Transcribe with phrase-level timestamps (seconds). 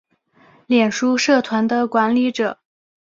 [0.65, 2.57] 脸书社团的管理者